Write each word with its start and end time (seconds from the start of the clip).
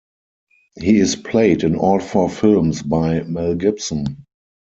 He 0.79 0.97
is 0.97 1.15
played 1.15 1.61
in 1.63 1.75
all 1.75 1.99
four 1.99 2.27
films 2.27 2.81
by 2.81 3.21
Mel 3.21 3.53
Gibson. 3.53 4.25